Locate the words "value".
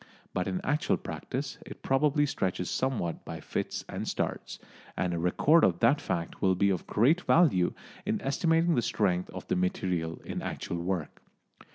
7.21-7.71